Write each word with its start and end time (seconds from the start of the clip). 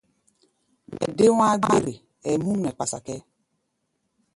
Mɛ 0.97 1.05
dé 1.17 1.25
wá̧á̧-gbére, 1.37 1.93
ɛɛ 2.27 2.35
múm 2.43 2.59
bé 2.63 2.69
kpasa 2.75 2.97
kʼɛ́ɛ́. 3.05 3.23